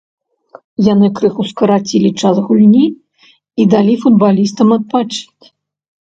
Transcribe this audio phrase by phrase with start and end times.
[0.85, 2.81] Яны крыху скарацілі час гульні
[3.65, 5.45] і далі футбалістам адпачыць.